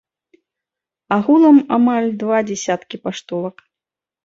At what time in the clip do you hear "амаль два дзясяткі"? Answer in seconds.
1.77-3.03